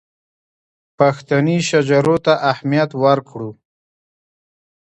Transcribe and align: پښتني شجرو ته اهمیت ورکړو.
پښتني 0.97 1.57
شجرو 1.69 2.15
ته 2.25 2.33
اهمیت 2.51 2.91
ورکړو. 3.03 3.51